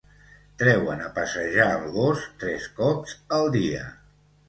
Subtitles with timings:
[0.61, 3.89] Treuen a passejar el gos tres cops al dia